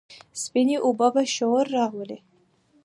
سپينې 0.41 0.77
اوبه 0.85 1.07
به 1.13 1.23
شور 1.35 1.65
راولي، 1.75 2.19